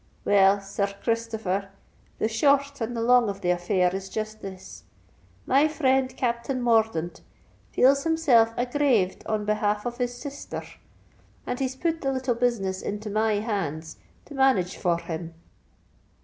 Well, 0.25 0.61
Sir 0.61 0.85
r 0.87 0.93
Christopher, 1.03 1.69
the 2.17 2.27
shor 2.27 2.57
t 2.57 2.83
and 2.83 2.97
the 2.97 3.03
long 3.03 3.29
of 3.29 3.41
the 3.41 3.51
affair 3.51 3.95
is 3.95 4.09
just 4.09 4.41
this:—My 4.41 5.67
friend 5.67 6.09
Capthain 6.17 6.59
Mordaunt 6.59 7.21
feels 7.69 8.03
himself 8.03 8.51
aggraved 8.57 9.21
on 9.27 9.45
behalf 9.45 9.85
of 9.85 9.97
his 9.99 10.13
sisther 10.15 10.57
r, 10.63 10.67
and 11.45 11.59
he's 11.59 11.75
put 11.75 12.01
the 12.01 12.11
little 12.11 12.33
business 12.33 12.81
into 12.81 13.11
my 13.11 13.33
hands 13.41 13.97
to 14.25 14.33
manage 14.33 14.75
for 14.75 14.93
r 14.93 14.99
him." 15.01 15.35